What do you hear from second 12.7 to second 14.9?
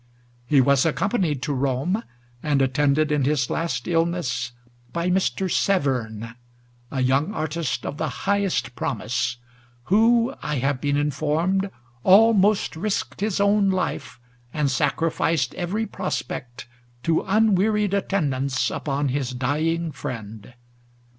risked his own life, and